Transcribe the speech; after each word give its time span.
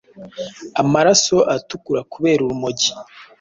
Amaraso 0.81 1.37
atukura 1.55 2.01
kubera 2.13 2.39
urumogi 2.43 2.91